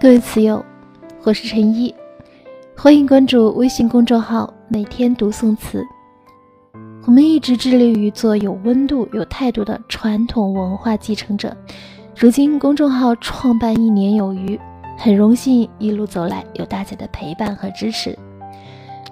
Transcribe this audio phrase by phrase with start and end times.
[0.00, 0.64] 各位词友，
[1.24, 1.94] 我是陈一，
[2.74, 5.84] 欢迎关注微信公众号“每天读宋词”。
[7.04, 11.54] 我们一直致力于做有温度、有态度的传统文化继承者。
[12.16, 14.58] 如今公众号创办一年有余，
[14.96, 18.18] 很荣幸一路走来有大家的陪伴和支持。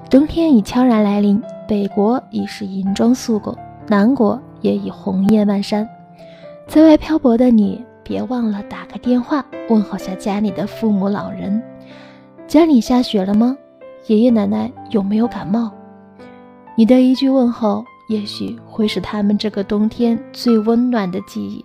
[0.08, 3.54] 冬天已悄然来临，北国已是银装素裹，
[3.88, 5.86] 南国也已红叶漫山。
[6.66, 7.84] 在外漂泊的你。
[8.08, 11.62] 别忘了打个电话问候下家里的父母老人。
[12.46, 13.54] 家里下雪了吗？
[14.06, 15.70] 爷爷奶奶有没有感冒？
[16.74, 21.62] 你的一句问候，也许会是他们这个冬天最温暖的记忆。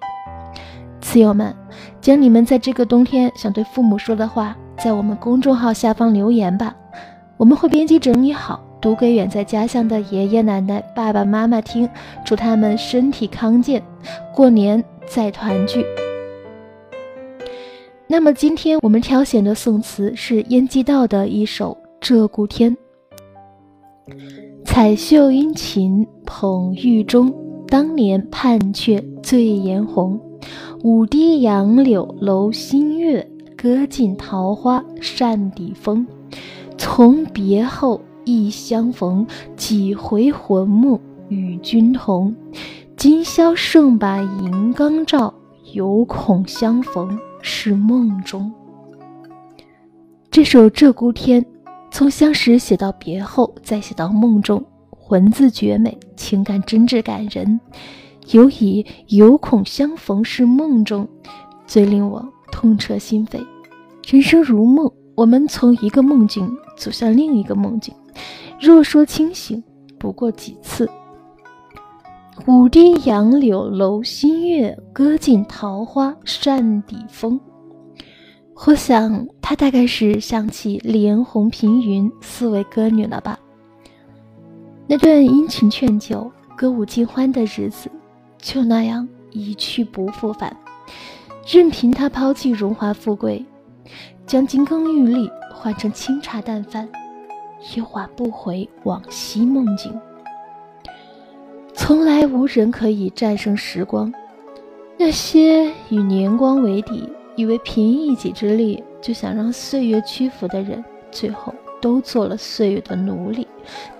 [0.99, 1.55] 次友们，
[2.01, 6.75] 将你们在这个冬天想对父母说的话，在我们公众号下方留言吧，
[7.37, 11.89] 我们会编辑整理好，读给远在家乡的爷爷奶奶、爸爸妈妈听，
[12.25, 13.81] 祝他们身体康健，
[14.35, 15.85] 过年再团聚。
[18.07, 22.75] 那么今天我们挑选的宋词是燕寄道的一首《鹧鸪天》。
[24.65, 27.33] 彩袖殷勤捧玉钟，
[27.67, 30.19] 当年盼却醉颜红。
[30.83, 36.05] 舞堤杨柳楼新月，歌尽桃花扇底风。
[36.77, 42.35] 从别后，忆相逢，几回魂梦与君同。
[42.97, 45.33] 今宵胜把银缸照，
[45.71, 47.17] 犹恐相逢。
[47.45, 48.51] 是梦中。
[50.31, 51.41] 这首《鹧鸪天》，
[51.91, 54.63] 从相识写到别后，再写到梦中，
[55.09, 57.59] 文字绝美，情感真挚感人。
[58.31, 61.05] 尤以“有恐相逢是梦中”，
[61.67, 63.45] 最令我痛彻心扉。
[64.07, 67.93] 人生如梦，我们从一个梦境走向另一个梦境，
[68.59, 69.61] 若说清醒，
[69.99, 70.89] 不过几次。
[72.47, 77.39] 舞堤杨柳楼新月，歌尽桃花扇底风。
[78.65, 83.39] 我想，他大概是想起莲红平云四位歌女了吧？
[84.87, 87.89] 那段殷勤劝酒、歌舞尽欢的日子，
[88.39, 90.57] 就那样一去不复返。
[91.47, 93.45] 任凭他抛弃荣华富贵，
[94.25, 96.89] 将金羹玉立换成清茶淡饭，
[97.75, 99.93] 也挽不回往昔梦境。
[101.85, 104.09] 从来无人可以战胜时光，
[104.97, 113.45] 那些与年光为敌，以为凭一己之力就想让岁月屈服的人，最后都做了岁月的奴隶，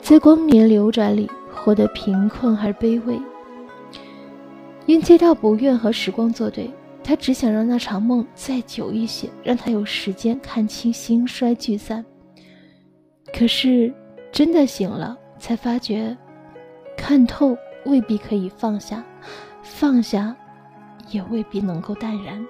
[0.02, 3.20] 在光年流转里活得贫困而卑微。
[4.86, 6.72] 因街道不愿和时光作对，
[7.04, 12.06] 他只想让那场梦再久一些，让他有时间看清兴衰聚散。
[13.38, 13.94] 可是
[14.32, 16.18] 真的醒了，才发觉
[16.96, 17.58] 看透。
[17.86, 19.04] 未必可以放下，
[19.62, 20.36] 放下，
[21.10, 22.46] 也未必能够淡然。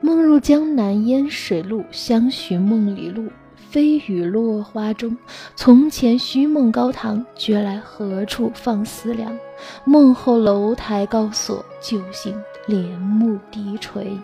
[0.00, 3.28] 梦入江南烟水路，相寻梦里路。
[3.68, 5.16] 飞雨落花中，
[5.56, 9.36] 从前虚梦高堂，觉来何处放思量？
[9.84, 14.16] 梦后楼台高锁，酒醒帘幕低垂。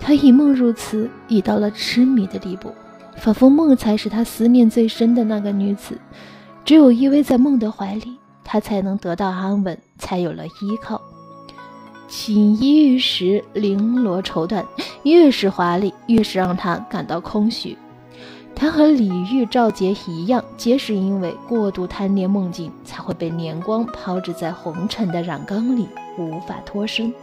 [0.00, 2.74] 他以梦入词，已到了痴迷的地步，
[3.16, 5.98] 仿佛梦才是他思念最深的那个女子。
[6.66, 11.00] 只有依偎在梦的怀里，他才能得到安稳，才有了依靠。
[12.08, 14.64] 锦衣玉食，绫罗绸缎，
[15.04, 17.78] 越是华丽，越是让他感到空虚。
[18.52, 25.86] 他和李煜、赵杰一样，皆是因为过度贪恋梦境，才会被年光抛掷在红尘的染缸里，
[26.18, 27.14] 无法脱身。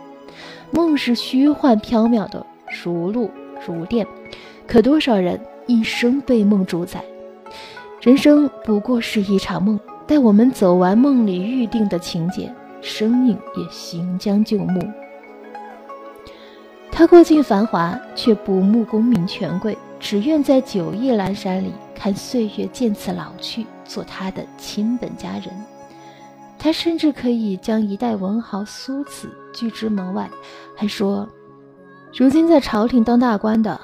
[0.72, 2.46] 梦是虚幻缥缈的，
[2.82, 3.30] 如露
[3.68, 4.08] 如电，
[4.66, 5.38] 可多少人
[5.68, 7.04] 一生被梦主宰？
[8.04, 14.82] 人生不过是一场梦，待我们走完梦里预定的情节，生命也行将就木。
[16.92, 25.46] 他过尽繁华，却不慕功名权贵，只愿在九叶阑珊里看岁月渐次老去，做他的亲本家人。
[26.60, 30.30] 他甚至可以将一代文豪苏子拒之门外，
[30.76, 31.26] 还说
[32.14, 33.80] ：“如今在朝廷当大官的，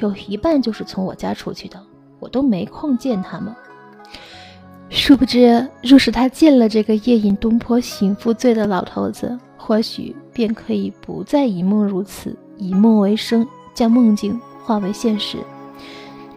[0.00, 1.78] 有一半就是从我家出去的。”
[2.20, 3.54] 我都没空见他们。
[4.90, 15.38] 殊不知，若是他见了这个夜饮东坡醒复醉的老头子，或许便可以不再以梦如此，以梦为生，将梦境化为现实。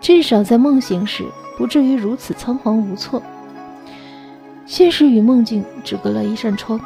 [0.02, 1.26] 至少在梦醒时，
[1.58, 3.22] 不至于如此仓皇无措。
[4.66, 6.80] 现实与梦境只隔了一扇窗，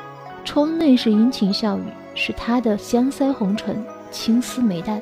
[0.43, 1.83] 窗内是殷勤笑语，
[2.13, 4.99] 是他的香腮红唇、青丝眉黛；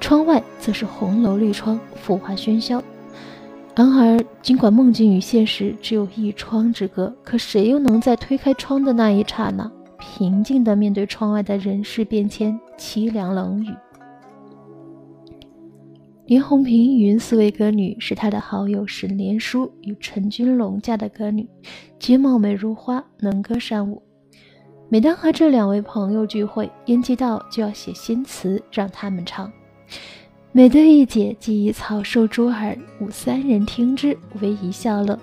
[0.00, 2.82] 窗外则是红楼绿窗、浮华喧嚣。
[3.76, 9.68] 然而，尽管梦境与现实只有一窗之隔，可谁又能在推开窗的那一刹那，
[9.98, 13.74] 平静地面对窗外的人事变迁、凄凉冷雨。
[16.26, 21.48] 林红平云四位歌女是他的好友沈连书与陈君龙家的歌女，
[21.98, 24.00] 皆貌美如花，能歌善舞。
[24.88, 29.50] 每当和这两位朋友聚会，燕几道就要写新词让他们唱。
[30.56, 35.18] 每得一解，即以草授诸耳，吾三人听之，唯一笑乐。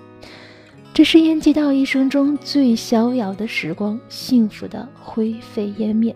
[0.92, 6.14] 这是燕几道一生中最逍遥的时光，幸福的灰飞烟灭。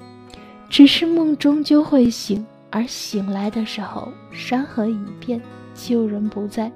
[0.68, 2.44] 只是梦终究会醒。
[2.68, 5.40] 而醒来的时候，山河已变，
[5.74, 6.70] 旧人不在。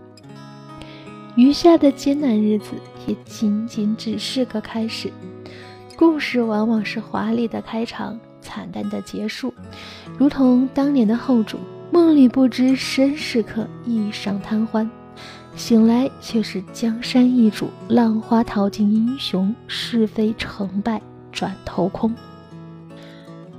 [1.36, 2.70] 余下的艰难日子
[3.06, 5.12] 也仅仅只是个开始。
[5.94, 9.52] 故事往往是华丽的开场，惨淡的结束，
[10.16, 11.58] 如同当年的后主，
[12.00, 14.90] 梦里不知身是客，一晌贪欢，
[15.54, 20.98] 醒来却是江山易主，浪花淘尽英雄，是非成败
[21.30, 22.14] 转头空。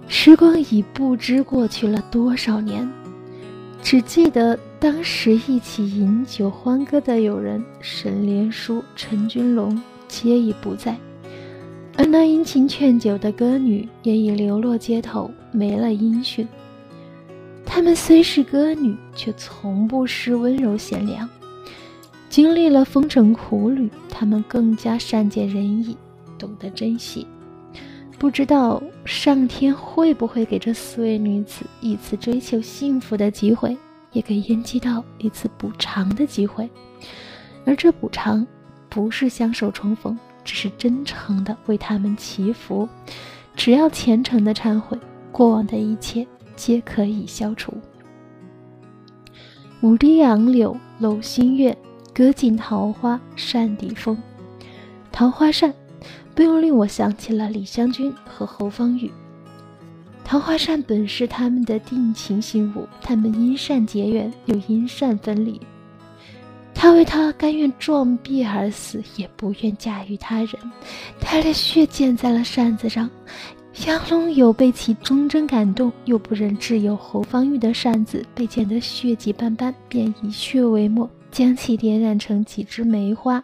[0.07, 2.91] 时光已不知过去了多少年，
[3.83, 10.97] 只记得当时一起饮酒欢歌的友人沈连书、陈君龙皆已不在，
[11.95, 16.47] 而那殷勤劝酒的歌女也已流落街头，没了音讯。
[17.73, 21.27] 她们虽是歌女，却从不失温柔贤良。
[22.29, 25.95] 经历了风尘苦旅，她们更加善解人意，
[26.37, 27.25] 懂得珍惜。
[28.19, 33.75] 不知道上天会不会给这四位女子一次追求幸福的机会，
[34.11, 36.69] 也给燕姬道一次补偿的机会。
[37.65, 38.45] 而这补偿，
[38.89, 42.87] 不是相守重逢，只是真诚的为他们祈福。
[43.55, 44.99] 只要虔诚的忏悔，
[45.31, 47.73] 过往的一切皆可以消除。
[49.81, 51.77] 五堤杨柳楼新月，
[52.13, 54.17] 歌尽桃花扇底风。
[55.11, 55.73] 桃花扇。
[56.33, 59.11] 不由令我想起了李香君和侯方域。
[60.23, 65.59] 桃花扇本是他们的定情信物，他们因善结缘，又因善分离。
[66.73, 70.55] 他为她甘愿撞壁而死，也不愿嫁与他人。
[71.19, 73.09] 他的血溅在了扇子上。
[73.87, 83.43] 杨龙有被其忠贞感动，又不忍挚友侯方域的扇子被溅得血迹斑斑，便以血为墨，将其点染成几枝梅花。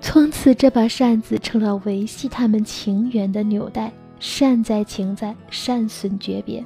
[0.00, 3.92] 从此，这把扇子成了维系他们情缘的纽带。
[4.18, 6.64] 善在情在，善损诀别。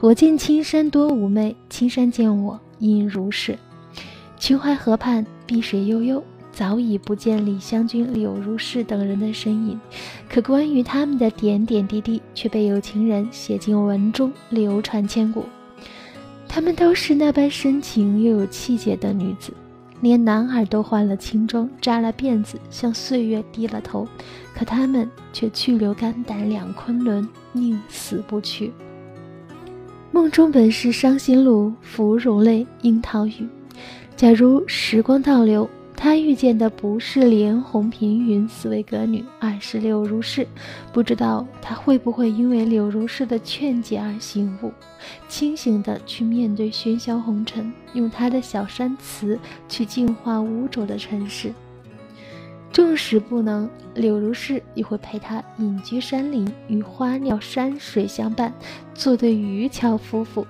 [0.00, 3.56] 我见青山多妩媚，青山见我应如是。
[4.36, 6.22] 秦淮河畔，碧水悠悠，
[6.58, 9.80] 早已不见李香君、柳如是等人的身影。
[10.28, 15.44] 可关于他们的点点滴滴，却被有情人写进文中，流传千古。
[16.48, 19.52] 她们都是那般深情又有气节的女子。
[20.00, 24.08] 连男儿都换了青装，扎了辫子，向岁月低了头，
[24.52, 28.72] 可他们却去留肝胆两昆仑，宁死不屈。
[30.10, 33.46] 梦中本是伤心路，芙蓉泪，樱桃雨。
[34.16, 35.70] 假如时光倒流。
[36.00, 40.46] 他遇见的不是连红、平云四位歌女，而是柳如是。
[40.92, 44.72] 不知道他会不会因为柳如是的劝解而醒悟，
[45.28, 49.36] 清醒的去面对喧嚣红尘，用他的小山词
[49.68, 51.52] 去净化污浊的尘世。
[52.72, 58.54] 纵使不能，柳如是也会陪他隐居山林，与花鸟山水相伴，
[58.94, 60.46] 做对渔樵夫妇。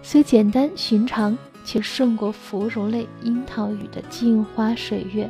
[0.00, 1.36] 虽简单寻常。
[1.66, 5.28] 却胜过芙蓉泪、樱桃雨的镜花水月。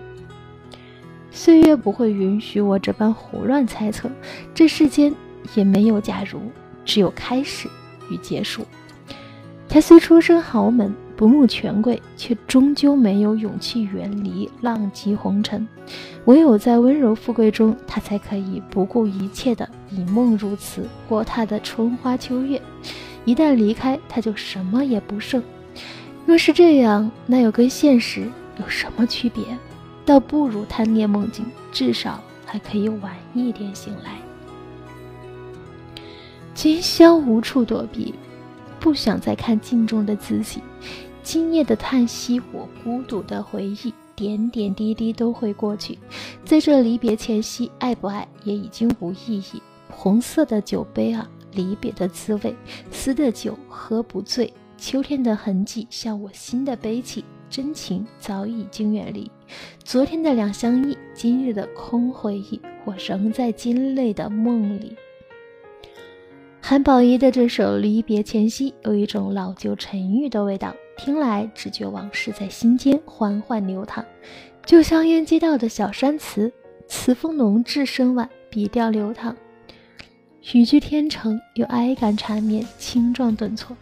[1.31, 4.09] 岁月不会允许我这般胡乱猜测，
[4.55, 5.13] 这世间
[5.55, 6.39] 也没有假如，
[6.85, 7.69] 只有开始
[8.11, 8.65] 与结束。
[9.69, 15.67] 他虽出身豪门，不慕权贵，却终究没有勇气远离浪迹红尘。
[16.27, 22.61] 唯有在温柔富贵中，他才可以不顾一切的以梦入此，过他的春花秋月。
[23.25, 25.43] 一旦离开，他就什么也不剩。
[26.27, 28.29] 若是这样，那又跟现实
[28.59, 29.45] 有什么区别？
[30.05, 34.19] 倒不如贪恋梦境，至少还可以晚一点醒来。
[36.53, 38.13] 今宵无处躲避，
[38.81, 40.61] 不想再看镜中的自己。
[41.23, 45.97] 今夜的叹息，我孤独的回忆，点点滴滴都会过去。
[46.45, 49.63] 在这离别前夕，爱不爱也已经无意义。
[49.91, 52.55] 红色的酒杯啊，离别的滋味，
[52.91, 54.53] 死的酒喝不醉。
[54.77, 59.31] 秋天的痕迹像我心的悲泣，真情早已经远离。
[59.83, 64.95] 昨天的两相依，今日的空回忆，我仍在今泪的梦里。
[66.61, 74.05] 韩宝仪的这首《离别前夕》有一种老旧沉郁的味道，听来只觉往事在心间缓缓流淌，
[74.65, 76.53] 就像燕街道的小山词，
[76.87, 79.35] 词风浓至深婉，笔调流淌，
[80.53, 83.77] 语句天成，有哀感缠绵，轻壮顿挫。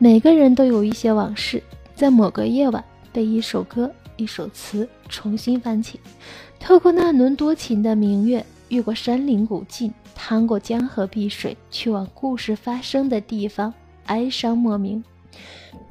[0.00, 1.60] 每个人都有一些往事，
[1.96, 5.98] 在某个夜晚被一首歌、一首词重新翻起。
[6.60, 13.74] 透过那轮多情的明月，越过山林古径，趟过江河碧水，去往故事发生的地方，
[14.06, 15.02] 哀伤莫名。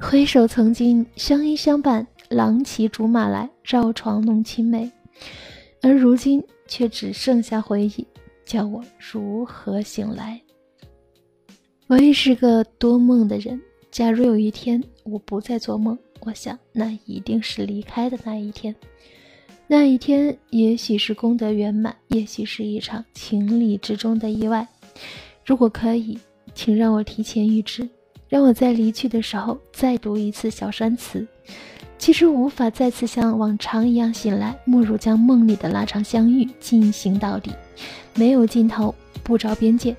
[0.00, 4.90] 回首曾经相依相伴，郎骑竹马来，绕床弄青梅，
[5.82, 8.06] 而如今却只剩下回忆。
[8.46, 10.40] 叫我如何醒来？
[11.88, 13.60] 我也是个多梦的人。
[13.90, 18.74] 假如有一天我不再做梦，我想那一定是离开的那一天。
[19.66, 24.66] 那一天，也许是功德圆满，也许是一场情理之中的意外。
[25.44, 26.18] 如果可以，
[26.54, 27.88] 请让我提前预知，
[28.28, 31.20] 让我在离去的时候再读一次《小山词》。
[31.98, 37.50] 其实无法再次像往常一样醒来，莫如将梦里的那场相遇进行到底，
[38.14, 39.96] 没有尽头，不着边界。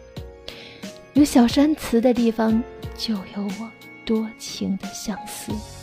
[1.13, 2.63] 有小山词的地方，
[2.97, 3.69] 就有我
[4.09, 5.78] 多情的相思。